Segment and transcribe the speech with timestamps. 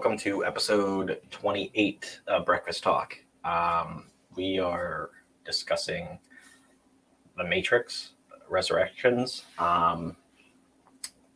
[0.00, 3.18] welcome to episode 28 of Breakfast Talk.
[3.44, 5.10] Um, we are
[5.44, 6.18] discussing
[7.36, 8.12] The Matrix
[8.48, 9.44] Resurrections.
[9.58, 10.16] Um,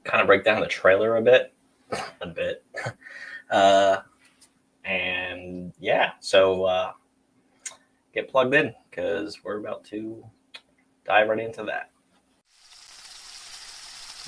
[0.04, 1.53] kind of break down the trailer a bit,
[2.22, 2.64] a bit.
[3.50, 3.98] Uh,
[4.87, 6.92] and yeah, so uh,
[8.15, 10.24] get plugged in because we're about to
[11.04, 11.90] dive right into that.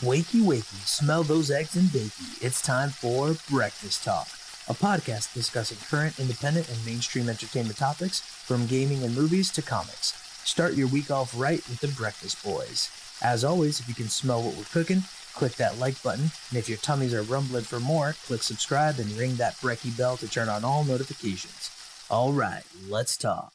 [0.02, 2.44] Wakey, wakey, smell those eggs and bakey.
[2.44, 4.28] It's time for Breakfast Talk,
[4.68, 10.12] a podcast discussing current, independent, and mainstream entertainment topics from gaming and movies to comics.
[10.44, 12.90] Start your week off right with the Breakfast Boys.
[13.22, 16.30] As always, if you can smell what we're cooking, click that like button.
[16.50, 20.18] And if your tummies are rumbling for more, click subscribe and ring that brecky bell
[20.18, 21.70] to turn on all notifications.
[22.10, 23.50] All right, let's talk.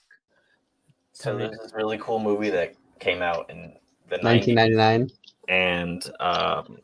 [1.14, 3.74] So there's this really cool movie that came out in
[4.10, 5.12] the 90s, 1999.
[5.52, 6.78] And um,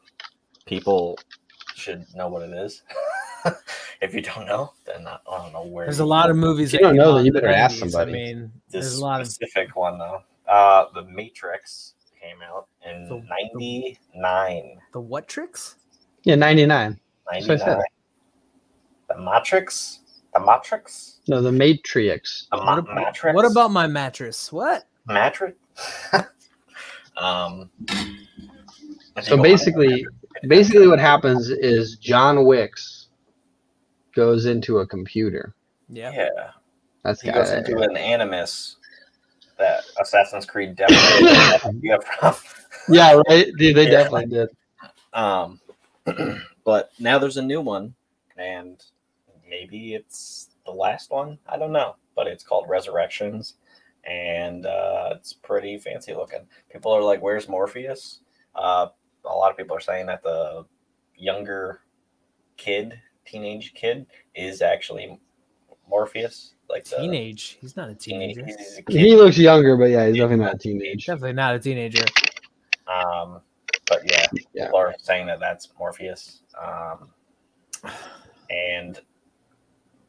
[0.66, 1.18] people
[1.76, 2.84] should know what it is.
[4.02, 5.86] if you don't know, then I I don't know where.
[5.86, 6.32] There's a lot go.
[6.32, 6.74] of movies.
[6.74, 8.12] If that you don't know, out then you better ask somebody.
[8.12, 10.22] I mean, This there's a lot of specific one though.
[10.48, 14.80] Uh, the Matrix came out in The- the- 99.
[14.94, 15.76] the what tricks?
[16.24, 17.00] Yeah, 99.
[17.32, 17.68] That's what I said.
[17.68, 17.84] 99.
[19.10, 20.00] The Matrix?
[20.34, 21.20] The Matrix?
[21.30, 22.48] No, the Matrix.
[22.52, 23.36] The ma- What about, Matrix?
[23.36, 24.52] what about my mattress?
[24.52, 24.88] What?
[25.06, 25.58] Matrix?
[27.18, 28.18] um, I
[29.24, 30.06] So basically,
[30.48, 33.08] basically what happens is John Wicks
[34.16, 35.54] goes into a computer.
[35.90, 36.12] Yeah.
[36.14, 36.30] yeah,
[37.04, 37.68] That's he got goes it.
[37.68, 38.78] into an animus
[39.58, 42.44] that Assassin's Creed definitely you have.
[42.90, 43.48] Yeah, right.
[43.58, 43.90] Dude, they Yeah.
[43.92, 44.50] definitely did.
[45.14, 45.60] Um,
[46.64, 47.94] but now there's a new one,
[48.38, 48.82] and
[49.50, 51.38] maybe it's the last one.
[51.48, 53.56] I don't know, but it's called Resurrections,
[54.06, 56.48] and uh, it's pretty fancy looking.
[56.72, 58.20] People are like, "Where's Morpheus?"
[58.56, 58.88] Uh,
[59.30, 60.66] a lot of people are saying that the
[61.16, 61.82] younger
[62.58, 65.20] kid, teenage kid, is actually
[65.90, 66.54] Morpheus.
[66.70, 67.58] Like the Teenage.
[67.62, 68.36] He's not a teenage.
[68.36, 68.58] teenager.
[68.58, 71.06] He's a He looks younger, but yeah, he's definitely not a teenage.
[71.06, 72.04] Definitely not a teenager.
[72.88, 73.42] Um,
[73.88, 74.66] but yeah, Yeah.
[74.66, 76.42] people are saying that that's Morpheus.
[76.62, 77.10] Um,
[78.50, 79.00] and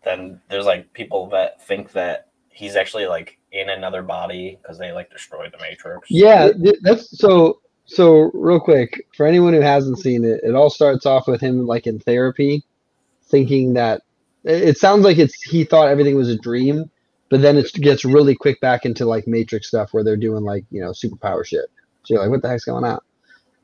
[0.04, 4.90] then there's like people that think that he's actually like in another body because they
[4.90, 6.10] like destroyed the Matrix.
[6.10, 6.50] Yeah,
[6.82, 7.60] that's so.
[7.88, 11.66] So real quick, for anyone who hasn't seen it, it all starts off with him
[11.66, 12.62] like in therapy,
[13.24, 14.02] thinking that
[14.44, 16.90] it sounds like it's he thought everything was a dream,
[17.30, 20.66] but then it gets really quick back into like Matrix stuff where they're doing like
[20.70, 21.64] you know superpower shit.
[22.04, 23.00] So you're like, what the heck's going on?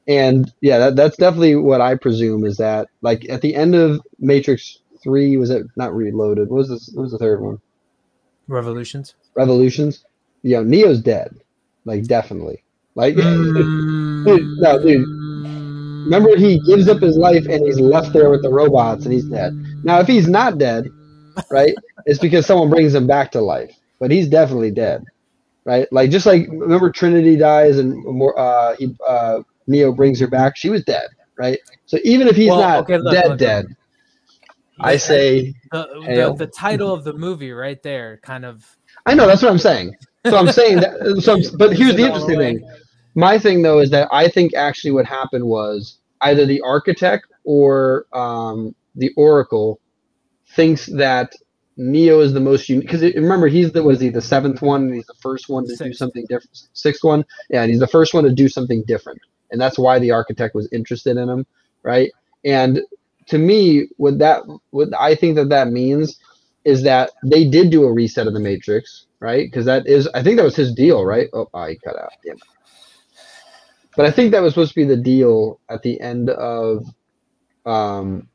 [0.08, 4.00] And yeah, that, that's definitely what I presume is that like at the end of
[4.18, 6.48] Matrix Three, was it not Reloaded?
[6.48, 6.90] What was this?
[6.94, 7.60] What was the third one?
[8.48, 9.14] Revolutions.
[9.34, 10.02] Revolutions.
[10.40, 11.36] You know, Neo's dead,
[11.84, 12.63] like definitely.
[12.96, 13.52] Like Mm,
[14.26, 15.08] no, dude.
[16.04, 19.26] Remember, he gives up his life and he's left there with the robots and he's
[19.26, 19.54] dead.
[19.84, 20.92] Now, if he's not dead,
[21.50, 21.74] right,
[22.06, 23.72] it's because someone brings him back to life.
[24.00, 25.04] But he's definitely dead,
[25.66, 25.88] right?
[25.92, 30.56] Like just like remember Trinity dies and more, uh, he, uh, Neo brings her back.
[30.56, 31.58] She was dead, right?
[31.86, 33.40] So even if he's Well, not okay, look, dead, look.
[33.40, 33.66] dead,
[34.80, 38.64] I say The, the, the title of the movie right there kind of
[39.06, 39.94] I know that's what I'm saying.
[40.24, 41.22] So I'm saying that.
[41.22, 42.68] So, I'm- but here's the interesting thing.
[43.14, 48.06] My thing though is that I think actually what happened was either the architect or
[48.12, 49.80] um, the Oracle
[50.50, 51.32] thinks that
[51.76, 52.86] Neo is the most unique.
[52.86, 54.84] Because remember, he's the was he the seventh one?
[54.84, 56.68] And he's the first one to do something different.
[56.72, 59.20] Sixth one, yeah, and he's the first one to do something different,
[59.50, 61.46] and that's why the architect was interested in him,
[61.82, 62.10] right?
[62.44, 62.80] And
[63.28, 66.18] to me, what that what I think that that means
[66.64, 69.46] is that they did do a reset of the Matrix, right?
[69.46, 71.28] Because that is, I think that was his deal, right?
[71.34, 72.12] Oh, I cut out.
[72.24, 72.36] Damn.
[72.36, 72.42] it.
[73.96, 76.84] But I think that was supposed to be the deal at the end of,
[77.66, 78.28] um,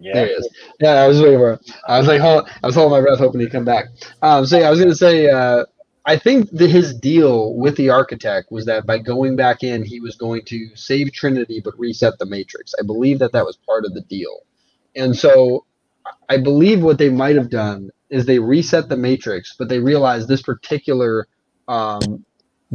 [0.00, 0.14] yeah.
[0.14, 0.48] there he is.
[0.80, 1.52] Yeah, I was waiting for.
[1.54, 1.70] It.
[1.86, 3.86] I was like, hold, I was holding my breath, hoping he'd come back.
[4.22, 5.64] Um, so yeah, I was gonna say, uh,
[6.04, 10.00] I think that his deal with the architect was that by going back in, he
[10.00, 12.74] was going to save Trinity but reset the Matrix.
[12.80, 14.40] I believe that that was part of the deal,
[14.96, 15.64] and so
[16.28, 20.28] I believe what they might have done is they reset the Matrix, but they realized
[20.28, 21.26] this particular
[21.68, 22.24] um,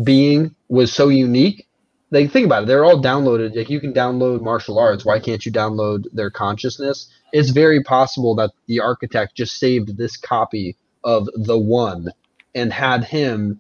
[0.04, 1.68] being was so unique.
[2.12, 3.56] Like think about it, they're all downloaded.
[3.56, 5.04] Like you can download martial arts.
[5.04, 7.10] Why can't you download their consciousness?
[7.32, 12.10] It's very possible that the architect just saved this copy of the one
[12.54, 13.60] and had him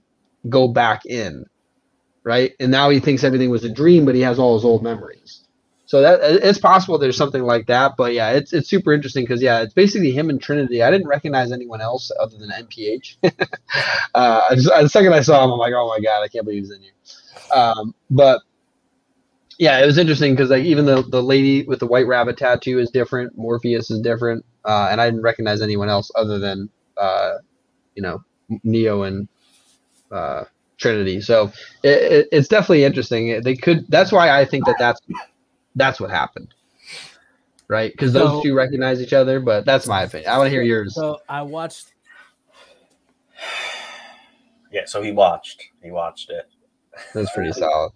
[0.49, 1.45] go back in,
[2.23, 2.53] right?
[2.59, 5.41] And now he thinks everything was a dream, but he has all his old memories.
[5.93, 9.43] So that it's possible there's something like that, but yeah, it's it's super interesting because
[9.43, 10.81] yeah, it's basically him and Trinity.
[10.81, 13.17] I didn't recognize anyone else other than NPH.
[14.15, 16.63] uh, just, the second I saw him, I'm like, oh my god, I can't believe
[16.63, 16.93] he's in here.
[17.53, 18.41] Um, but
[19.59, 22.79] yeah, it was interesting because like even the the lady with the white rabbit tattoo
[22.79, 23.37] is different.
[23.37, 27.33] Morpheus is different, uh, and I didn't recognize anyone else other than uh,
[27.93, 28.23] you know
[28.63, 29.27] Neo and
[30.11, 30.45] uh,
[30.77, 31.21] Trinity.
[31.21, 31.51] So
[31.83, 33.43] it, it, it's definitely interesting.
[33.43, 33.85] They could.
[33.89, 34.99] That's why I think that that's
[35.75, 36.53] that's what happened,
[37.67, 37.91] right?
[37.91, 39.39] Because those So- two recognize each other.
[39.39, 40.29] But that's my opinion.
[40.29, 40.95] I want to hear yours.
[40.95, 41.93] So I watched.
[44.71, 45.63] Yeah, so he watched.
[45.83, 46.45] He watched it.
[47.13, 47.91] That's pretty solid.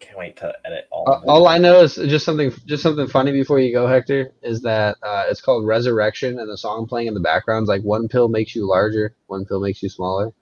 [0.00, 1.08] Can't wait to edit all.
[1.08, 4.32] Uh, all I know is just something, just something funny before you go, Hector.
[4.42, 7.82] Is that uh, it's called Resurrection, and the song playing in the background is like
[7.82, 10.32] one pill makes you larger, one pill makes you smaller.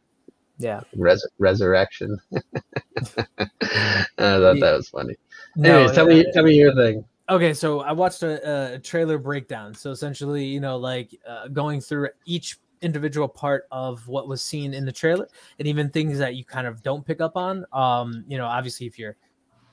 [0.63, 0.81] Yeah.
[0.97, 2.19] Res- resurrection.
[2.33, 5.17] I thought that was funny.
[5.57, 7.05] No, Anyways, tell me, uh, tell me your thing.
[7.29, 9.75] Okay, so I watched a, a trailer breakdown.
[9.75, 14.75] So essentially, you know, like uh, going through each individual part of what was seen
[14.75, 15.29] in the trailer,
[15.59, 17.65] and even things that you kind of don't pick up on.
[17.73, 19.17] Um, you know, obviously, if you're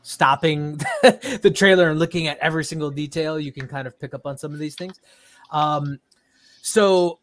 [0.01, 4.25] stopping the trailer and looking at every single detail, you can kind of pick up
[4.25, 4.99] on some of these things.
[5.51, 5.99] Um,
[6.61, 7.19] so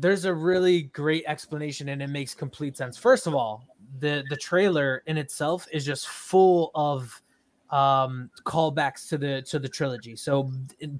[0.00, 2.96] there's a really great explanation, and it makes complete sense.
[2.96, 3.66] First of all,
[3.98, 7.20] the the trailer in itself is just full of
[7.70, 10.16] um callbacks to the to the trilogy.
[10.16, 10.50] So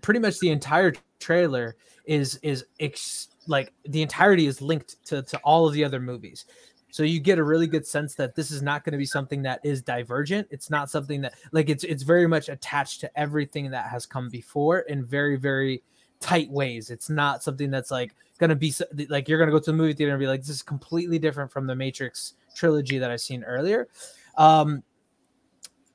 [0.02, 5.38] pretty much the entire trailer is is ex- like the entirety is linked to to
[5.38, 6.44] all of the other movies.
[6.92, 9.42] So you get a really good sense that this is not going to be something
[9.42, 10.48] that is divergent.
[10.50, 14.28] It's not something that like it's it's very much attached to everything that has come
[14.28, 15.82] before and very very
[16.20, 16.90] tight ways.
[16.90, 18.14] It's not something that's like
[18.48, 18.72] to be
[19.08, 21.50] like you're to go to the movie theater and be like this is completely different
[21.50, 23.88] from the matrix trilogy that i've seen earlier.
[24.36, 24.82] Um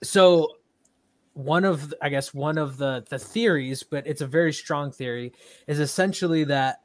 [0.04, 0.58] so
[1.34, 5.34] one of i guess one of the the theories but it's a very strong theory
[5.68, 6.82] is essentially that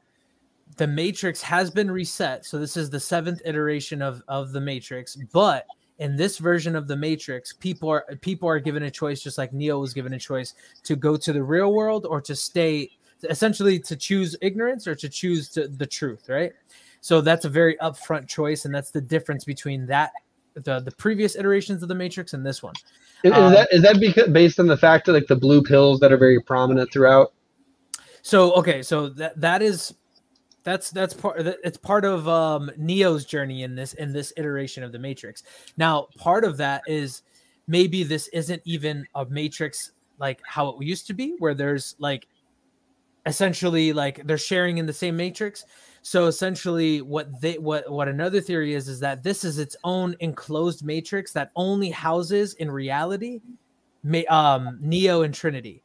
[0.77, 2.45] the matrix has been reset.
[2.45, 5.65] So this is the seventh iteration of of the matrix but
[5.99, 9.53] in this version of the matrix people are people are given a choice just like
[9.53, 12.89] neo was given a choice to go to the real world or to stay
[13.29, 16.53] essentially to choose ignorance or to choose to the truth right
[17.01, 20.11] so that's a very upfront choice and that's the difference between that
[20.53, 22.73] the the previous iterations of the matrix and this one
[23.23, 25.99] Is, um, that is that because based on the fact that like the blue pills
[25.99, 27.33] that are very prominent throughout?
[28.23, 29.93] So okay, so that that is
[30.63, 34.83] that's that's part that- it's part of um Neo's journey in this in this iteration
[34.83, 35.43] of the Matrix.
[35.77, 37.23] Now, part of that is
[37.67, 42.27] maybe this isn't even a Matrix like how it used to be, where there's like
[43.25, 45.65] essentially like they're sharing in the same matrix.
[46.01, 50.15] So essentially what they what what another theory is is that this is its own
[50.19, 53.39] enclosed matrix that only houses in reality
[54.29, 55.83] um Neo and Trinity.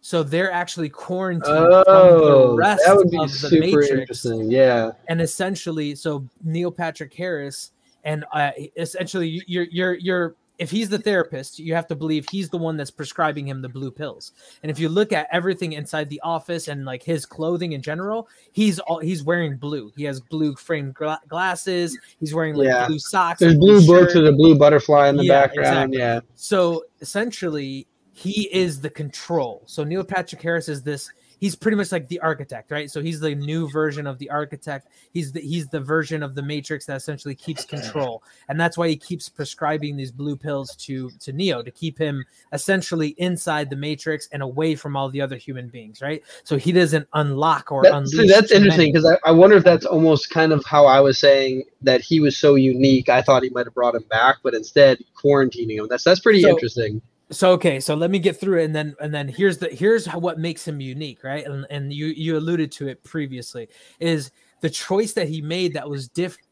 [0.00, 3.90] So they're actually quarantined from Oh, the rest that would be of the super matrix
[3.90, 4.50] interesting.
[4.50, 4.92] Yeah.
[5.08, 7.72] and essentially so neil patrick harris
[8.04, 12.48] and uh, essentially you're you're you're if he's the therapist you have to believe he's
[12.50, 16.08] the one that's prescribing him the blue pills and if you look at everything inside
[16.10, 20.20] the office and like his clothing in general he's all he's wearing blue he has
[20.20, 22.86] blue framed gla- glasses he's wearing like Yeah.
[22.86, 24.22] blue socks There's blue books shirt.
[24.22, 25.94] with a blue butterfly in the Yeah, background.
[25.94, 25.98] exactly.
[25.98, 26.20] Yeah.
[26.36, 29.62] So essentially, he is the control.
[29.66, 31.10] So Neil Patrick Harris is this.
[31.40, 32.90] He's pretty much like the architect, right?
[32.90, 34.88] So he's the new version of the architect.
[35.12, 38.88] He's the he's the version of the Matrix that essentially keeps control, and that's why
[38.88, 43.76] he keeps prescribing these blue pills to to Neo to keep him essentially inside the
[43.76, 46.22] Matrix and away from all the other human beings, right?
[46.44, 48.10] So he doesn't unlock or That- unleash.
[48.20, 51.16] see, that's interesting because I, I wonder if that's almost kind of how I was
[51.18, 53.08] saying that he was so unique.
[53.08, 55.86] I thought he might have brought him back, but instead quarantining him.
[55.88, 57.00] That's that's pretty So- interesting.
[57.30, 60.06] So okay so let me get through it and then and then here's the here's
[60.06, 63.68] what makes him unique right and, and you you alluded to it previously
[64.00, 66.46] is the choice that he made that was different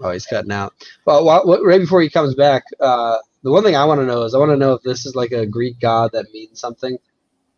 [0.00, 0.74] Oh, he's cutting out.
[1.04, 4.06] Well, what, what, right before he comes back, uh, the one thing I want to
[4.06, 6.60] know is I want to know if this is like a Greek god that means
[6.60, 6.98] something.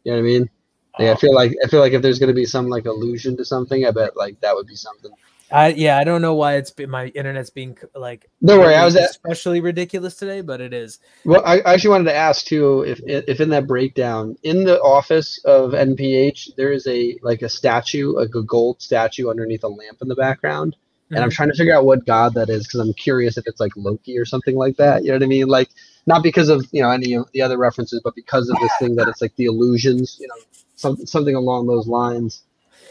[0.05, 0.51] You know what I mean?
[0.99, 3.45] Like, I feel like I feel like if there's gonna be some like allusion to
[3.45, 5.11] something, I bet like that would be something.
[5.51, 8.85] I yeah i don't know why it's been my internet's being like Don't worry, I
[8.85, 12.45] was at, especially ridiculous today but it is Well, I I actually wanted to ask
[12.47, 17.43] too if if in that breakdown in the office of NPH there is a like
[17.43, 20.75] a statue, like a gold statue underneath a lamp in the background,
[21.11, 21.35] and I'm Mhm.
[21.35, 24.19] trying to figure out what god that is because I'm curious if it's like Loki
[24.19, 25.03] or something like that.
[25.05, 25.47] You know what I mean?
[25.47, 25.69] Like
[26.07, 28.97] not because of you know any of the other references, but because of this thing
[28.97, 30.35] that it's like the illusions, you know,
[30.77, 32.43] some, something along those lines.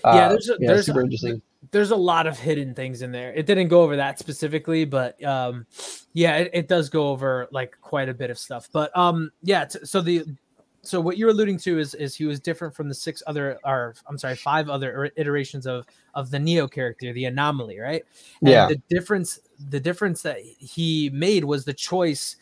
[0.04, 1.42] Yeah, Uh, there's a- yeah, there's super a- interesting.
[1.72, 3.34] There's a lot of hidden things in there.
[3.34, 5.66] It didn't go over that specifically, but um,
[6.14, 8.70] yeah, it, it does go over like quite a bit of stuff.
[8.72, 10.26] But um, yeah, t- so the
[10.82, 13.96] so what you're alluding to is is he was different from the six other or
[14.08, 18.04] I'm sorry, five other iterations of of the Neo character, the anomaly, right?
[18.42, 18.68] And Yeah.
[18.68, 22.36] The difference the difference that he made was the choice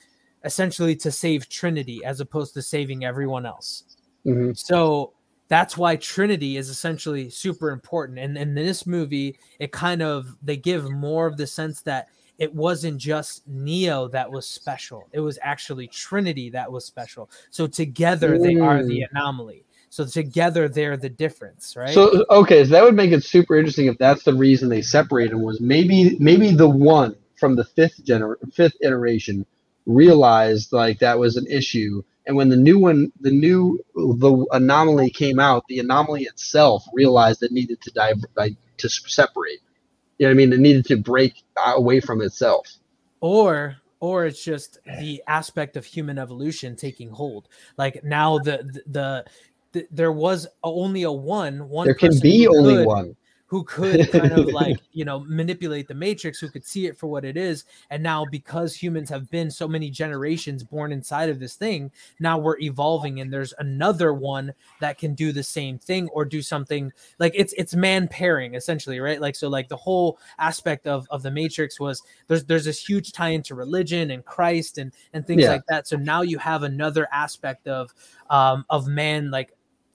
[0.44, 3.84] essentially to save Trinity as opposed to saving everyone else.
[4.26, 4.58] Mhm.
[4.58, 5.14] So
[5.48, 8.20] that's why Trinity is essentially super important.
[8.20, 12.08] And in this movie, it kind of they give more of the sense that
[12.40, 15.08] it wasn't just Neo that was special.
[15.12, 17.30] It was actually Trinity that was special.
[17.52, 19.08] So together they are the mm.
[19.12, 19.66] anomaly.
[19.90, 21.94] So together they're the difference, right?
[21.94, 25.36] So okay, so that would make it super interesting if that's the reason they separated
[25.36, 29.46] was maybe maybe the one from the fifth gener fifth iteration
[29.86, 35.10] realized like that was an issue, and when the new one, the new the anomaly
[35.10, 38.14] came out, the anomaly itself realized it needed to die
[38.78, 39.60] to separate.
[40.18, 40.54] You know what I mean?
[40.54, 42.68] It needed to break away from itself.
[43.22, 47.48] or or it's just the aspect of human evolution taking hold.
[47.78, 49.26] Like now the the, the,
[49.72, 53.16] the there was only a one one There can be only could- one.
[53.54, 57.06] Who could kind of like you know manipulate the matrix who could see it for
[57.06, 61.40] what it is and now because humans have been so many generations born inside of
[61.40, 66.10] this thing now we're evolving and there's another one that can do the same thing
[66.14, 70.18] or do something like it's it's man pairing essentially right like so like the whole
[70.40, 74.80] aspect of of the matrix was there's there's this huge tie into religion and christ
[74.80, 75.52] and and things Yeah.
[75.52, 77.94] like that so now you have another aspect of
[78.32, 79.54] um of man like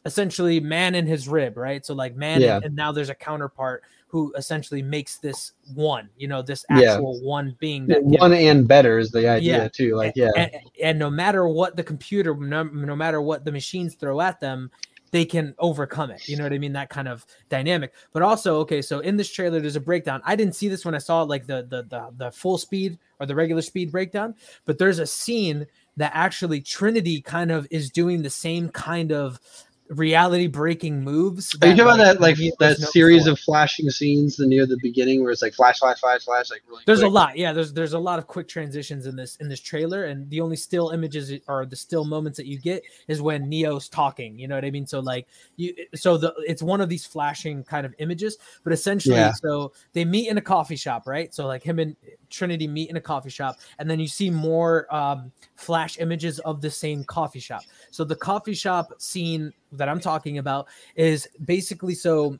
[0.08, 1.84] essentially man in his rib, right?
[1.84, 2.56] So like man, Yeah.
[2.56, 6.94] and, and now there's a counterpart who essentially makes this one, you know, this Yeah.
[6.94, 9.68] actual one being that One and better is the idea Yeah.
[9.68, 9.94] too.
[9.96, 10.50] Like yeah, and,
[10.82, 14.70] and no matter what the computer, no, no matter what the machines throw at them,
[15.10, 16.20] they can overcome it.
[16.26, 16.72] You know what I mean?
[16.72, 17.92] That kind of dynamic.
[18.12, 20.22] But also, okay, so in this trailer, there's a breakdown.
[20.24, 23.26] I didn't see this when I saw like the the the, the full speed or
[23.26, 24.34] the regular speed breakdown,
[24.64, 25.66] but there's a scene
[25.98, 29.40] that actually Trinity kind of is doing the same kind of
[29.90, 31.54] reality breaking moves.
[31.62, 35.22] Are you talking about that like that series of flashing scenes the near the beginning
[35.22, 37.52] where it's like flash, flash, flash, flash, like really There's a lot, yeah.
[37.52, 40.56] There's there's a lot of quick transitions in this in this trailer, and the only
[40.56, 44.38] still images or the still moments that you get is when Neo's talking.
[44.38, 44.86] You know what I mean?
[44.86, 45.26] So like
[45.56, 49.32] you, so the it's one of these flashing kind of images, but essentially, Yeah.
[49.32, 51.34] so they meet in a coffee shop, right?
[51.34, 51.96] So like him and
[52.30, 56.60] Trinity meet in a coffee shop, and then you see more um, flash images of
[56.60, 57.62] the same coffee shop.
[57.90, 62.38] So the coffee shop scene that I'm talking about is basically so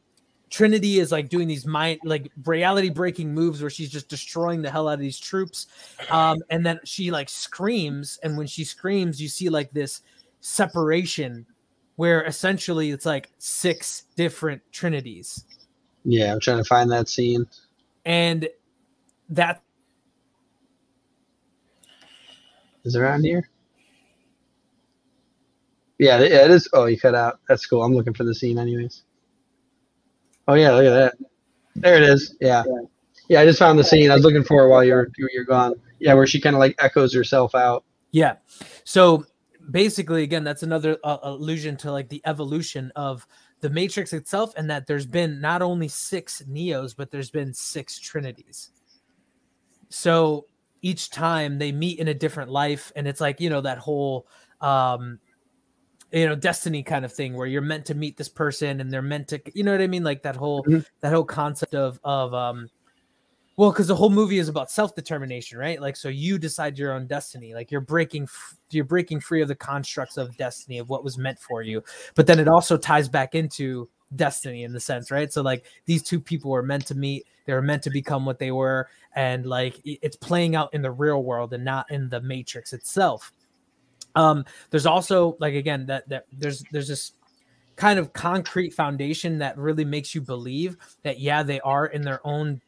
[0.51, 4.71] Trinity is like doing these mind like reality breaking moves where she's just destroying the
[4.71, 5.67] hell out of these troops.
[6.11, 10.03] Um, and then she like screams, and when she screams, you see like this
[10.41, 11.47] separation
[11.97, 15.45] where essentially it's like six different trinities.
[16.05, 17.47] Yeah, I'm trying to find that scene.
[18.05, 18.49] And
[19.31, 19.63] that
[22.85, 23.49] Is around here?
[25.99, 26.69] Yeah, yeah, it is.
[26.73, 27.41] Oh, you cut out.
[27.49, 27.83] That's cool.
[27.83, 29.03] I'm looking for the scene, anyways.
[30.47, 31.15] Oh yeah, look at that.
[31.77, 32.37] There it is.
[32.41, 32.63] Yeah,
[33.29, 33.41] yeah.
[33.41, 34.11] I just found the scene.
[34.11, 35.75] I was looking for it while you're you're gone.
[35.99, 37.85] Yeah, where she kind of like echoes herself out.
[38.13, 38.37] Yeah.
[38.85, 39.27] So
[39.71, 43.27] basically, again, that's another uh, allusion to like the evolution of
[43.61, 47.99] the Matrix itself, and that there's been not only six Neos, but there's been six
[47.99, 48.71] Trinities.
[49.89, 50.47] So
[50.83, 54.27] each time they meet in a different life, and it's like, you know, that whole,
[54.61, 55.19] um,
[56.13, 59.03] you know, destiny kind of thing where you're meant to meet this person and they're
[59.03, 60.05] meant to, you know what I mean?
[60.05, 60.85] Like that whole, Mhm.
[61.01, 62.69] that whole concept of, of, um,
[63.57, 65.81] well, because the whole movie is about self determination, right?
[65.83, 67.55] Like, so you decide your own destiny.
[67.55, 71.19] Like, you're breaking, f- you're breaking free of the constructs of destiny of what was
[71.19, 71.83] meant for you.
[72.15, 75.33] But then it also ties back into destiny in the sense, right?
[75.33, 77.27] So, like, these two people were meant to meet.
[77.45, 80.91] They were meant to become what they were, and like, it's playing out in the
[80.91, 83.33] real world and not in the matrix itself.
[84.15, 87.13] Um, there's also like again that that there's there's this
[87.77, 92.21] kind of concrete foundation that really makes you believe that yeah they are in their
[92.27, 92.61] own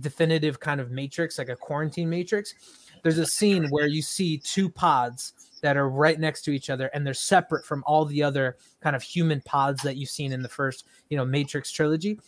[0.00, 2.54] definitive kind of matrix, like a quarantine matrix.
[3.02, 6.86] There's a scene where you see two pods that are right next to each other
[6.94, 10.42] and they're separate from all the other kind of human pods that you've seen in
[10.42, 12.20] the first, you know, Matrix trilogy.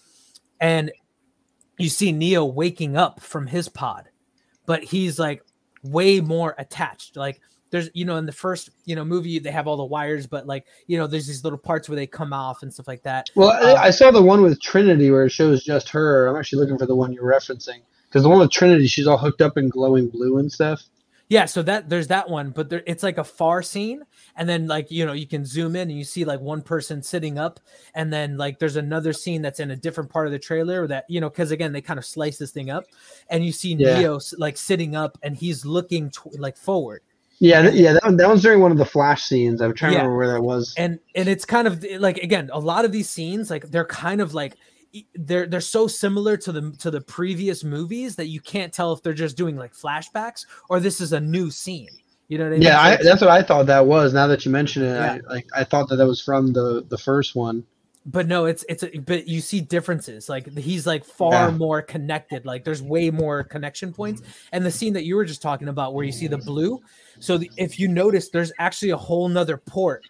[0.60, 0.92] And
[1.78, 4.08] you see Neo waking up from his pod,
[4.66, 5.42] but he's like
[5.82, 7.16] way more attached.
[7.16, 10.26] Like there's, you know, in the first, you know, movie they have all the wires,
[10.26, 13.02] but like, you know, there's these little parts where they come off and stuff like
[13.04, 13.30] that.
[13.34, 16.26] Well, Um, I, I saw the one with Trinity where it shows just her.
[16.26, 19.18] I'm actually looking for the one you're referencing because the one with Trinity, she's all
[19.18, 20.82] hooked up in glowing blue and stuff.
[21.30, 24.02] Yeah, so that there's that one, but there, it's like a far scene,
[24.37, 27.02] and then like you know you can zoom in and you see like one person
[27.04, 27.60] sitting up,
[27.94, 31.04] and then like there's another scene that's in a different part of the trailer that
[31.08, 32.84] you know because again they kind of slice this thing up,
[33.30, 34.00] and you see Yeah.
[34.00, 37.02] Neo like sitting up and he's looking tw- like forward,
[37.38, 39.62] Yeah, yeah, that, one- that was during one of the flash scenes.
[39.62, 40.02] I'm trying Yeah.
[40.02, 40.75] to remember where that was.
[40.76, 44.20] and and it's kind of like again a lot of these scenes like they're kind
[44.20, 44.56] of like
[45.14, 49.02] they're they're so similar to the to the previous movies that you can't tell if
[49.02, 51.88] they're just doing like flashbacks or this is a new scene
[52.28, 54.12] you know what i mean Yeah, I, that's what I thought that was.
[54.14, 55.18] Now that you mention it, Yeah.
[55.28, 57.64] I, like I thought that that was from the the first one.
[58.07, 61.50] But no it's it's a, but you see differences like he's like far Yeah.
[61.50, 64.30] more connected like there's way more connection points mm-hmm.
[64.52, 66.80] and the scene that you were just talking about where you see the blue
[67.19, 70.02] so the, if you notice there's actually a whole nother port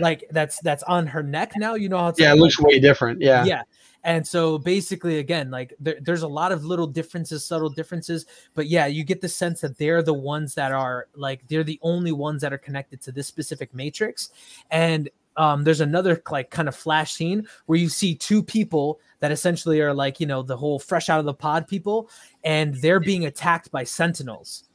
[0.00, 2.60] like that's that's on her neck now you know how it's Yeah, like- it looks
[2.60, 3.20] way different.
[3.22, 3.62] Yeah, yeah
[4.04, 8.66] and so basically again like there, there's a lot of little differences subtle differences but
[8.68, 12.12] yeah you get the sense that they're the ones that are like they're the only
[12.12, 14.30] ones that are connected to this specific matrix
[14.70, 19.32] and um, there's another like kind of flash scene where you see two people that
[19.32, 22.10] essentially are like you know the whole fresh out of the pod people
[22.44, 24.65] and they're being attacked by sentinels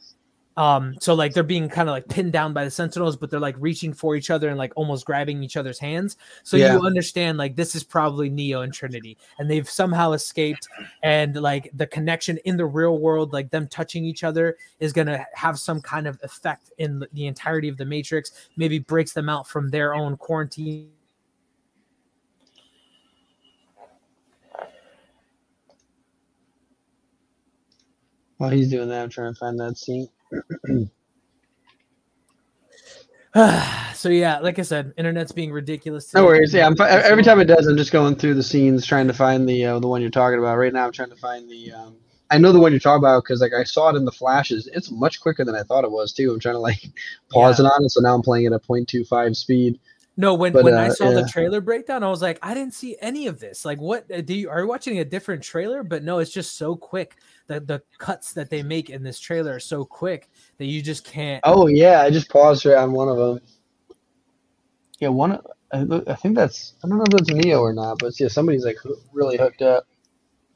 [0.58, 3.40] um so like they're being kind of like pinned down by the sentinels but they're
[3.40, 6.74] like reaching for each other and like almost grabbing each other's hands so Yeah.
[6.74, 10.68] you understand like this is probably neo and trinity and they've somehow escaped
[11.02, 15.06] and like the connection in the real world like them touching each other is going
[15.06, 19.12] to have some kind of effect in the- the entirety of the matrix maybe breaks
[19.12, 20.90] them out from their own quarantine
[28.38, 30.08] While he's doing that, I'm trying to find that scene.
[33.94, 36.52] so yeah like i said internet's being ridiculous No worries.
[36.52, 39.48] Yeah, I'm every time it does, I'm just going through the scenes trying to find
[39.48, 40.58] the uh, the one you're talking about.
[40.58, 41.72] Right now, I'm trying to find the.
[41.72, 41.96] Um,
[42.30, 44.68] I know the one you're talking about because like I saw it in the flashes.
[44.72, 46.32] It's much quicker than I thought it was too.
[46.32, 46.82] I'm trying to like
[47.30, 49.80] pause it on it, so now I'm playing it at a 0.25 speed.
[50.16, 52.74] No, when, But, when I uh, saw the trailer breakdown, I was like, I didn't
[52.74, 53.64] see any of this.
[53.64, 55.82] Like, what uh, do you are you watching a different trailer?
[55.82, 57.16] But no, it's just so quick.
[57.52, 61.04] The the cuts that they make in this trailer are so quick that you just
[61.04, 61.40] can't.
[61.44, 63.40] Oh yeah, I just paused right on one of them.
[65.00, 65.38] Yeah, one.
[65.72, 66.74] I, I think that's.
[66.82, 68.78] I don't know if that's Neo or not, but yeah, somebody's like
[69.12, 69.86] really hooked up.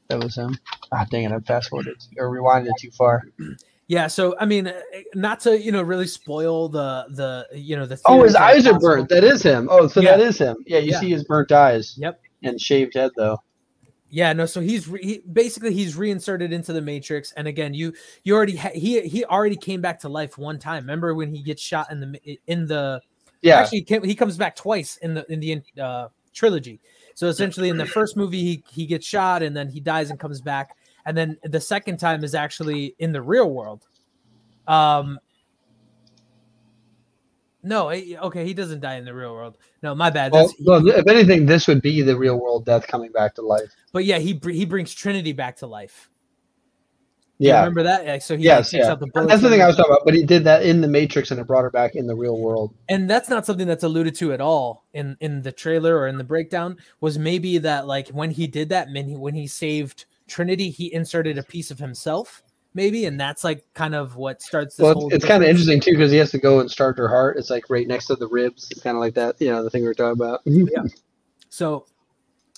[0.07, 0.57] That was him.
[0.91, 1.31] Ah, dang it!
[1.31, 3.23] I fast forwarded or rewinded too far.
[3.89, 4.81] Yeah, so I mean, uh,
[5.15, 7.97] not to you know really spoil the the you know the.
[8.05, 9.07] Oh, his theories that are eyes are burnt.
[9.07, 9.69] That is him.
[9.71, 10.17] Oh, so Yeah.
[10.17, 10.57] that is him.
[10.65, 10.99] Yeah, you Yeah.
[10.99, 11.95] see his burnt eyes.
[11.97, 12.19] Yep.
[12.43, 13.37] And shaved head though.
[14.09, 14.45] Yeah, no.
[14.45, 17.93] So he's re- he, basically he's reinserted into the Matrix, and again, you
[18.23, 20.83] you already ha- he he already came back to life one time.
[20.83, 23.01] Remember when he gets shot in the in the
[23.41, 23.59] Yeah.
[23.59, 26.79] actually he, came, he comes back twice in the in the uh, trilogy.
[27.15, 30.17] So essentially, in the first movie, he he gets shot and then he dies and
[30.19, 33.87] comes back, and then the second time is actually in the real world.
[34.67, 35.19] Um.
[37.63, 39.57] No, okay, he doesn't die in the real world.
[39.81, 40.31] No, my bad.
[40.31, 43.69] Well, well, if anything, this would be the real world death coming back to life.
[43.91, 46.09] but yeah, he he brings Trinity back to life.
[47.39, 47.59] You Yeah.
[47.59, 48.05] remember that?
[48.07, 48.91] Like, so he Yes, takes yeah.
[48.91, 50.05] out the That's the thing I was talking about.
[50.05, 52.37] But he did that in the Matrix, and it brought her back in the real
[52.39, 52.73] world.
[52.89, 56.17] and that's not something that's alluded to at all in in the trailer or in
[56.17, 60.05] the breakdown was maybe that like when he did that when he, when he saved
[60.27, 62.41] trinity he inserted a piece of himself
[62.77, 65.49] maybe and that's like kind of what starts this Well, whole it's, it's kind of
[65.49, 67.35] interesting too because he has to go and start her heart.
[67.37, 68.69] It's like right next to the ribs.
[68.71, 69.35] It's kind of like that.
[69.41, 70.41] You know, the thing we are talking about.
[70.45, 70.83] Yeah.
[71.49, 71.85] So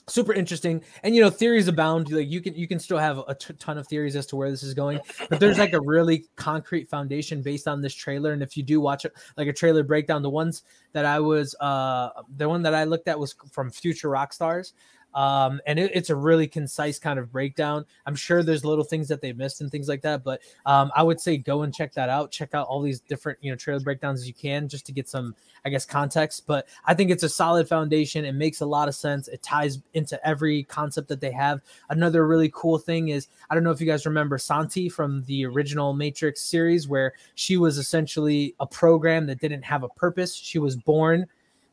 [0.09, 3.35] super interesting and you know theories abound like you can you can still have a
[3.35, 6.25] t- ton of theories as to where this is going but there's like a really
[6.35, 9.83] concrete foundation based on this trailer and if you do watch it like a trailer
[9.83, 13.69] breakdown the ones that i was uh the one that i looked at was from
[13.69, 14.73] future rock stars
[15.13, 17.85] um and it, it's a really concise kind of breakdown.
[18.05, 21.03] I'm sure there's little things that they missed and things like that but um i
[21.03, 22.31] would say go and check that out.
[22.31, 25.09] Check out all these different you know trailer breakdowns as you can just to get
[25.09, 28.25] some i guess context but i think it's a solid foundation.
[28.25, 29.27] It makes a lot of sense.
[29.27, 31.61] It ties into every concept that they have.
[31.89, 35.45] Another really cool thing is i don't know if you guys remember santi from the
[35.45, 40.33] original matrix series where she was essentially a program that didn't have a purpose.
[40.33, 41.25] She was born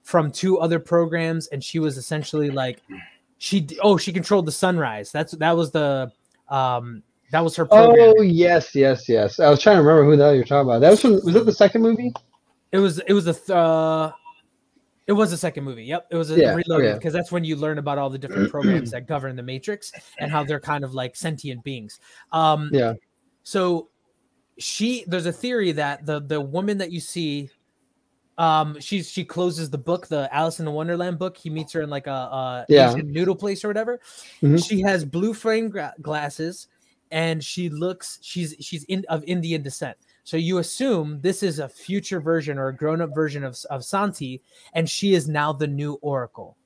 [0.03, 2.83] from two other programs and she was essentially like
[3.39, 6.11] she oh she controlled the sunrise that's that was the
[6.49, 9.41] um that was her program Oh yes, yes, yes.
[9.41, 10.81] I was trying to remember who the hell you're talking about.
[10.81, 12.13] That was from, was that the second movie?
[12.73, 14.13] it was it was a th- uh
[15.07, 17.55] it was the second movie yep it was a Yeah, reloaded because that's when you
[17.57, 20.95] learn about all the different programs that govern the matrix and how they're kind of
[20.95, 22.01] like sentient beings
[22.33, 22.95] um Yeah.
[23.45, 23.89] so
[24.59, 27.51] she there's a theory that the the woman that you see
[28.39, 31.81] um she's she closes the book the alice in the wonderland book he meets her
[31.83, 32.91] in like a, a Yeah.
[32.93, 34.01] Asian noodle place or whatever
[34.43, 34.63] Mhm.
[34.67, 36.69] she has blue frame gra- glasses
[37.11, 41.69] and she looks she's she's in of indian descent so you assume this is a
[41.69, 44.43] future version or a grown-up version of, of santi
[44.75, 46.57] and she is now the new oracle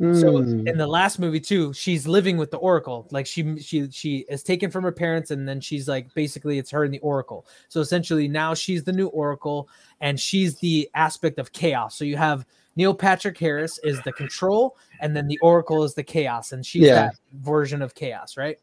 [0.00, 0.04] So
[0.38, 0.68] Mm.
[0.68, 3.08] in the last movie too, she's living with the Oracle.
[3.10, 6.70] Like she she she is taken from her parents, and then she's like basically it's
[6.70, 7.46] her and the Oracle.
[7.68, 9.68] So essentially now she's the new Oracle,
[10.00, 11.96] and she's the aspect of chaos.
[11.96, 16.04] So you have Neil Patrick Harris is the control, and then the Oracle is the
[16.04, 16.94] chaos, and she's Yeah.
[16.94, 18.58] that version of chaos, right?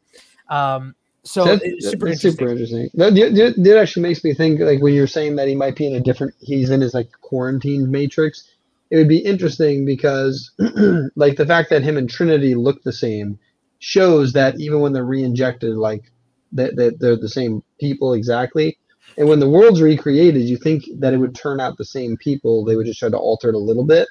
[0.48, 2.46] Um, so That's- it's super that's interesting.
[2.46, 2.90] super interesting.
[2.94, 5.86] That, that, that actually makes me think like when you're saying that he might be
[5.86, 8.48] in a different, he's in his like quarantined matrix.
[8.90, 10.52] It would be interesting because
[11.16, 13.38] like the fact that him and Trinity look the same
[13.78, 16.04] shows that even when they're re-injected, like
[16.52, 18.78] that, that they're the same people exactly.
[19.18, 22.64] And when the world's recreated, you think that it would turn out the same people.
[22.64, 24.08] They would just try to alter it a little bit.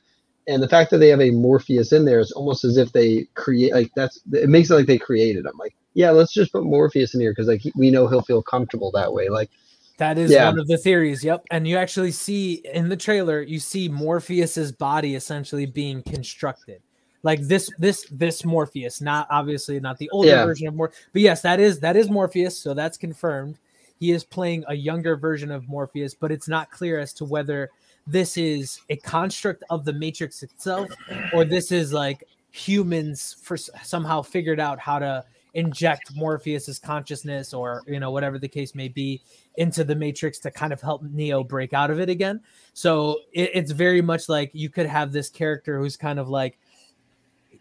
[0.47, 3.27] And the fact that they have a Morpheus in there is almost as if they
[3.33, 5.57] create like that's it makes it like they created him.
[5.57, 8.91] Like yeah, let's just put Morpheus in here because like we know he'll feel comfortable
[8.91, 9.29] that way.
[9.29, 9.49] Like
[9.97, 10.45] That is Yeah.
[10.49, 11.23] one of the theories.
[11.23, 11.45] Yep.
[11.51, 16.81] And you actually see in the trailer, you see Morpheus's body essentially being constructed.
[17.23, 20.45] Like this, this, this Morpheus, not obviously not the older Yeah.
[20.45, 22.58] version of Morpheus, but yes, that is that is Morpheus.
[22.58, 23.58] So that's confirmed.
[23.97, 27.71] He is playing a younger version of Morpheus, but it's not clear as to whether
[28.05, 30.89] this is a construct of the Matrix itself,
[31.34, 35.23] or this is like humans for somehow figured out how to
[35.55, 39.21] inject Morpheus's consciousness, or you know whatever the case may be,
[39.57, 42.41] into the Matrix to kind of help Neo break out of it again.
[42.73, 46.59] So it, it's very much like you could have this character who's kind of like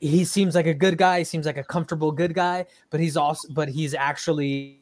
[0.01, 3.17] he seems like a good guy, he seems like a comfortable good guy, but he's
[3.17, 4.81] also but he's actually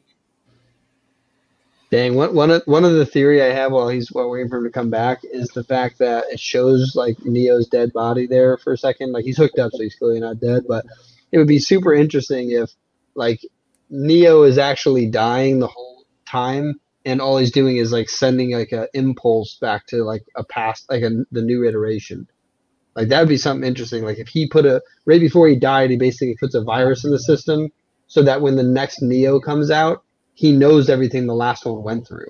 [1.93, 4.57] Dang, one one of one of the theory I have while he's while waiting for
[4.57, 8.57] him to come back is the fact that it shows like Neo's dead body there
[8.57, 9.11] for a second.
[9.11, 10.63] Like he's hooked up, so he's clearly not dead.
[10.67, 10.87] But
[11.31, 12.71] it would be super interesting if
[13.15, 13.41] like
[13.89, 18.71] Neo is actually dying the whole time, and all he's doing is like sending like
[18.71, 22.27] a impulse back to like a past, like a, the new iteration.
[22.95, 24.03] Like that would be something interesting.
[24.03, 27.11] Like if he put a right before he died, he basically puts a virus in
[27.11, 27.71] the system
[28.07, 30.03] so that when the next Neo comes out,
[30.35, 32.27] he knows everything the last one went through.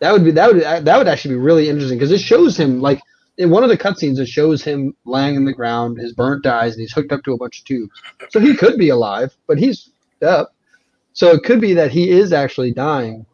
[0.00, 2.80] That would be that would that would actually be really interesting because it shows him
[2.80, 3.00] like
[3.38, 6.72] in one of the cutscenes it shows him laying in the ground, his burnt eyes,
[6.72, 7.92] and he's hooked up to a bunch of tubes.
[8.30, 9.90] So he could be alive, but he's
[10.22, 10.54] up.
[11.12, 13.24] So it could be that he is actually dying,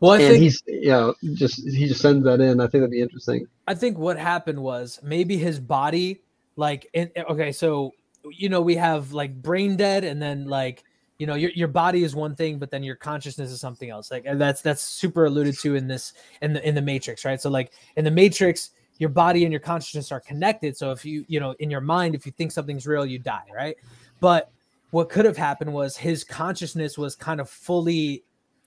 [0.00, 2.60] well, I and think he's you know just he just sends that in.
[2.60, 3.46] I think that'd be interesting.
[3.66, 6.20] I think what happened was maybe his body,
[6.56, 7.92] like, in, okay, so
[8.30, 10.84] you know we have like brain dead, and then like
[11.18, 14.10] you know your your body is one thing, but then your consciousness is something else.
[14.10, 16.12] Like and that's that's super alluded to in this
[16.42, 17.40] in the in the Matrix, right?
[17.40, 20.76] So like in the Matrix, your body and your consciousness are connected.
[20.76, 23.46] So if you you know in your mind, if you think something's real, you die,
[23.54, 23.76] right?
[24.20, 24.50] But
[24.94, 28.22] what could have happened was his consciousness was kind of fully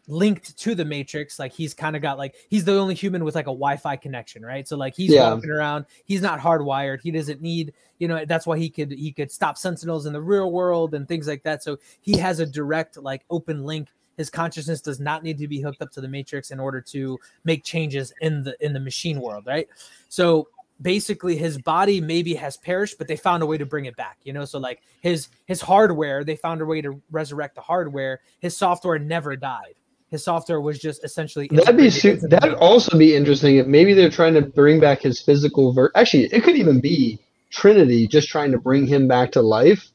[0.09, 1.39] linked to the matrix.
[1.39, 4.43] Like he's kind of got like he's the only human with like a wi-fi connection
[4.43, 4.67] right?
[4.67, 5.29] So like he's Yeah.
[5.29, 5.85] walking around.
[6.03, 6.99] He's not hardwired.
[7.01, 10.21] He doesn't need you know that's why he could he could stop sentinels in the
[10.21, 11.63] real world and things like that.
[11.63, 13.87] So he has a direct like open link.
[14.17, 17.17] His consciousness does not need to be hooked up to the matrix in order to
[17.45, 19.69] make changes in the in the machine world right?
[20.09, 20.49] So
[20.81, 24.17] basically his body maybe has perished but they found a way to bring it back
[24.23, 28.19] you know so like his his hardware they found a way to resurrect the hardware
[28.39, 29.75] his software never died
[30.09, 34.09] his software was just essentially That'd be su- that'd also be interesting if maybe they're
[34.09, 35.91] trying to bring back his physical ver.
[35.95, 37.19] Actually, it could even be
[37.51, 39.89] Trinity just trying to bring him back to life,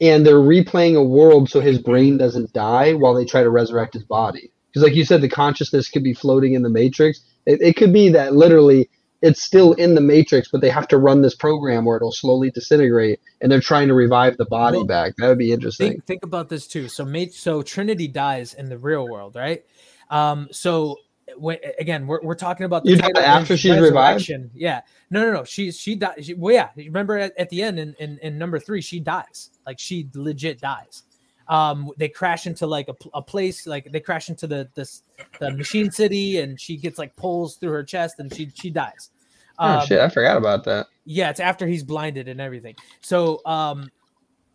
[0.00, 3.94] and they're replaying a world so his brain doesn't die while they try to resurrect
[3.94, 4.50] his body.
[4.68, 7.20] Because, like you said, the consciousness could be floating in the Matrix.
[7.44, 8.88] It, it could be that literally
[9.20, 12.50] it's still in the Matrix, but they have to run this program where it'll slowly
[12.50, 15.16] disintegrate, and they're trying to revive the body Well, back.
[15.16, 15.92] That would be interesting.
[15.92, 16.88] think think about this too.
[16.88, 19.64] So mate, so Trinity dies in the real world, right?
[20.10, 20.96] Um, so
[21.36, 24.30] when, again, we're, we're talking about title after she's revived?
[24.54, 25.44] Yeah, no, no, no.
[25.44, 26.24] She she died.
[26.24, 26.68] She, well, yeah.
[26.76, 29.50] Remember at, at the end in, in in number three, she dies.
[29.66, 31.02] Like she legit dies.
[31.48, 35.02] Um, they crash into like a, a place, like they crash into the this
[35.40, 39.10] the machine city, and she gets like pulls through her chest, and she she dies.
[39.58, 40.00] oh Um, shit!
[40.00, 40.88] I forgot about that.
[41.04, 42.74] yeah, it's after he's blinded and everything.
[43.00, 43.90] So um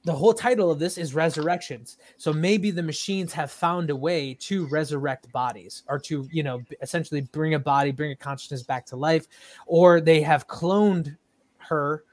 [0.05, 1.97] the whole title of this is resurrections.
[2.17, 6.61] So maybe the machines have found a way to resurrect bodies or to, you know,
[6.81, 9.27] essentially bring a body, bring a consciousness back to life,
[9.65, 11.15] or they have cloned
[11.59, 12.03] her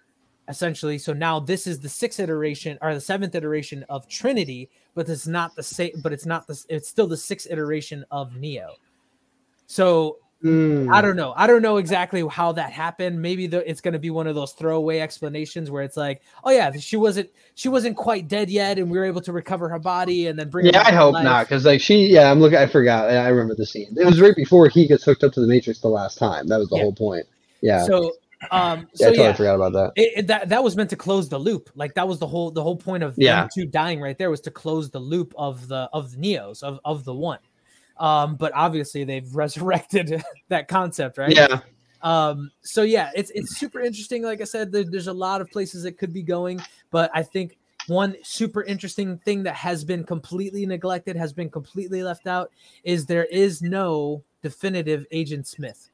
[0.50, 0.98] essentially.
[0.98, 5.26] So now this is the sixth iteration or the seventh iteration of Trinity, but it's
[5.26, 8.74] not the same, but it's not the it's still the sixth iteration of Neo.
[9.66, 10.88] So Hmm.
[10.90, 11.34] I don't know.
[11.36, 13.20] I don't know exactly how that happened.
[13.20, 16.50] Maybe the, it's going to be one of those throwaway explanations where it's like, oh
[16.50, 19.78] yeah, she wasn't she wasn't quite dead yet, and we were able to recover her
[19.78, 20.64] body and then bring.
[20.64, 21.24] Yeah, I hope life.
[21.24, 22.56] not, because like she, yeah, I'm looking.
[22.56, 23.10] I forgot.
[23.10, 23.94] I remember the scene.
[24.00, 26.46] It was right before he gets hooked up to the Matrix the last time.
[26.46, 26.82] That was the Yeah.
[26.84, 27.26] whole point.
[27.60, 28.12] Yeah, So
[28.50, 29.92] Um, Yeah, so I totally yeah, forgot about that.
[29.96, 31.70] it, it- that that was meant to close the loop.
[31.74, 33.40] Like that was the whole the whole point of Yeah.
[33.42, 36.62] them two dying right there was to close the loop of the of the Neos
[36.62, 37.38] of of the one.
[37.98, 41.37] Um, but obviously they've resurrected that concept, right?
[41.37, 41.61] Yeah,
[42.03, 44.22] Um, so yeah, it's it's super interesting.
[44.22, 47.22] Like I said, there, there's a lot of places it could be going, but I
[47.22, 52.53] think one super interesting thing that has been completely neglected, has been completely left out,
[52.85, 55.90] is there is no definitive Agent Smith.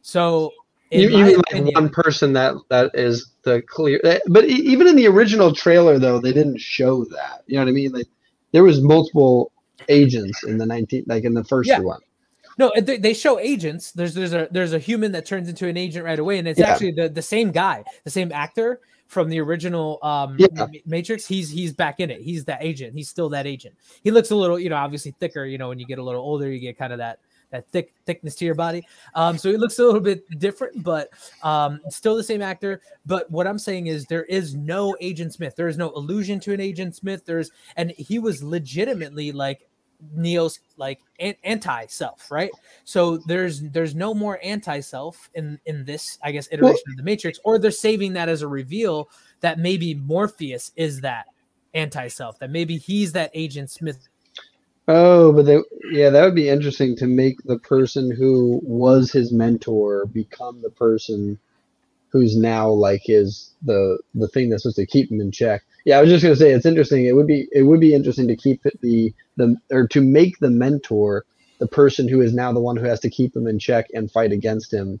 [0.00, 0.50] So,
[0.92, 4.00] you, you mean like one person that that is the clear.
[4.26, 7.42] But e- even in the original trailer, though, they didn't show that.
[7.46, 7.92] You know what I mean?
[7.92, 8.06] Like
[8.52, 9.52] there was multiple
[9.88, 11.80] agents in the nineteen, like in the first Yeah.
[11.80, 12.00] one.
[12.58, 13.92] No, they, they show agents.
[13.92, 16.60] There's there's a there's a human that turns into an agent right away, and it's
[16.60, 16.70] Yeah.
[16.70, 20.66] actually the, the same guy, the same actor from the original um Yeah.
[20.84, 21.26] Matrix.
[21.26, 22.20] He's he's back in it.
[22.20, 22.94] He's that agent.
[22.94, 23.74] He's still that agent.
[24.04, 25.46] He looks a little, you know, obviously thicker.
[25.46, 27.18] You know, when you get a little older, you get kind of that
[27.52, 28.84] that thick thickness to your body.
[29.14, 31.10] Um, so it looks a little bit different, but
[31.42, 32.80] um, still the same actor.
[33.06, 35.54] But what I'm saying is there is no Agent Smith.
[35.54, 37.24] There is no allusion to an Agent Smith.
[37.24, 39.68] There's and he was legitimately like
[40.14, 42.50] Neo's like an- anti-self, right?
[42.84, 47.38] So there's there's no more anti-self in in this, I guess, iteration of the Matrix,
[47.44, 49.08] or they're saving that as a reveal
[49.40, 51.26] that maybe Morpheus is that
[51.74, 54.08] anti-self, that maybe he's that Agent Smith.
[54.88, 55.58] Oh, but they,
[55.90, 60.70] yeah, that would be interesting to make the person who was his mentor become the
[60.70, 61.38] person
[62.08, 65.62] who's now like his the the thing that's supposed to keep him in check.
[65.84, 67.06] Yeah, I was just gonna say it's interesting.
[67.06, 70.38] It would be it would be interesting to keep it the the or to make
[70.38, 71.24] the mentor
[71.58, 74.10] the person who is now the one who has to keep him in check and
[74.10, 75.00] fight against him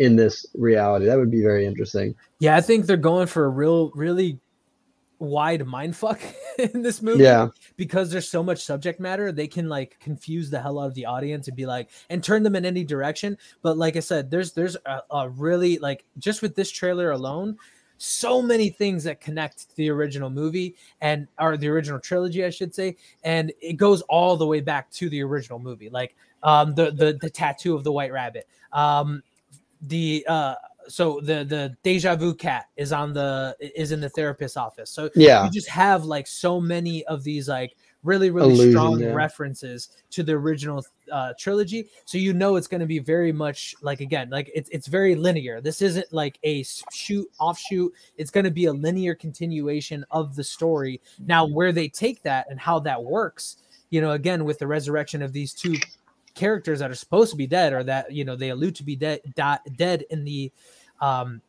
[0.00, 1.06] in this reality.
[1.06, 2.16] That would be very interesting.
[2.40, 4.40] Yeah, I think they're going for a real, really
[5.20, 6.20] wide mind fuck
[6.58, 7.22] in this movie.
[7.22, 7.48] Yeah.
[7.76, 11.06] because there's so much subject matter, they can like confuse the hell out of the
[11.06, 13.38] audience and be like and turn them in any direction.
[13.62, 17.56] But like I said, there's there's a, a really like just with this trailer alone,
[17.98, 22.50] so many things that connect to the original movie and or the original trilogy, I
[22.50, 26.74] should say, and it goes all the way back to the original movie, like um
[26.74, 29.22] the the the tattoo of the white rabbit, um
[29.82, 30.54] the uh
[30.90, 34.90] so the the deja vu cat is on the is in the therapist's office.
[34.90, 35.44] So Yeah.
[35.44, 39.12] you just have like so many of these like really really Allusion, strong yeah.
[39.12, 41.88] references to the original uh trilogy.
[42.04, 45.14] So you know it's going to be very much like again like it's it's very
[45.14, 45.60] linear.
[45.60, 47.92] This isn't like a shoot offshoot.
[48.16, 51.00] It's going to be a linear continuation of the story.
[51.26, 53.56] Now where they take that and how that works
[53.90, 55.76] you know again with the resurrection of these two
[56.34, 58.96] characters that are supposed to be dead or that you know they allude to be
[58.96, 59.20] dead
[59.76, 60.50] dead in the
[61.00, 61.40] um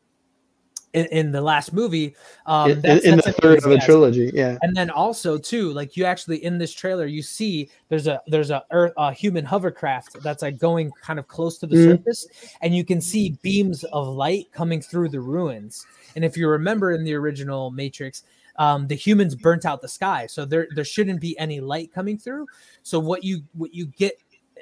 [0.94, 4.30] in, in the last movie um in, that's- in the that's third of the trilogy.
[4.34, 4.58] Yeah.
[4.60, 8.50] and then also too like you actually in this trailer you see there's a there's
[8.50, 11.96] a, earth, a human hovercraft that's like going kind of close to the Mhm.
[11.96, 12.26] surface
[12.60, 16.92] and you can see beams of light coming through the ruins and if you remember
[16.92, 18.24] in the original matrix
[18.56, 22.18] um, the humans burnt out the sky so there there shouldn't be any light coming
[22.18, 22.46] through
[22.82, 24.12] so what you what you get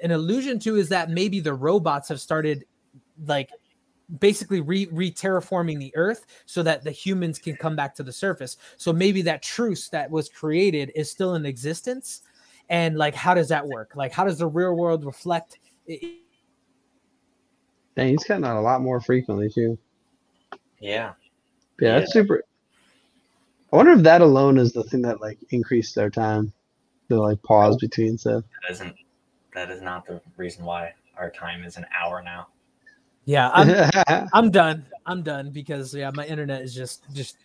[0.05, 2.64] an allusion to is that maybe the robots have started
[3.26, 3.50] like
[4.18, 8.12] basically re re terraforming the earth so that the humans can come back to the
[8.12, 12.23] surface so maybe that truce that was created is still in existence
[12.70, 16.01] and like how does that work like how does the real world reflect i-
[17.96, 19.77] Dang, he's cutting out a lot more frequently too.
[20.79, 21.12] Yeah.
[21.81, 22.44] Yeah, that's super.
[23.73, 26.53] I wonder if that alone is the thing that like increased their time
[27.09, 28.44] the like pause between stuff.
[28.62, 28.96] That isn't
[29.55, 32.49] that is not the reason why our time is an hour now.
[33.24, 37.37] Yeah i'm i'm done i'm done because yeah my internet is just just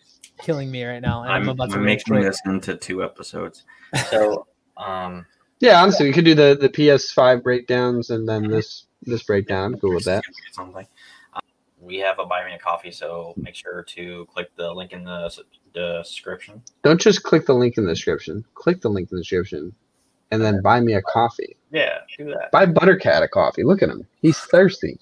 [0.42, 3.64] killing me right now and i'm, I'm, about to I'm rage this into two episodes.
[4.10, 5.26] So um
[5.60, 9.74] yeah, honestly, we could do the the PS5 breakdowns and then this this breakdown.
[9.74, 10.22] I'm cool with that.
[10.52, 10.86] Something.
[11.32, 11.40] Um,
[11.80, 15.04] we have a buy me a coffee, so make sure to click the link in
[15.04, 15.40] the s-
[15.72, 16.62] description.
[16.82, 18.44] Don't just click the link in the description.
[18.54, 19.74] Click the link in the description,
[20.30, 21.56] and then buy me a coffee.
[21.70, 22.50] Yeah, do that.
[22.52, 23.64] Buy Buttercat a coffee.
[23.64, 24.06] Look at him.
[24.20, 24.98] He's thirsty.